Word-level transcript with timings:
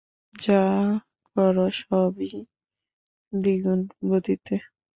যা 0.35 0.61
করো 1.35 1.67
সবই 1.79 2.31
দ্বিগুণ 3.33 3.79
গতিতে। 4.09 4.55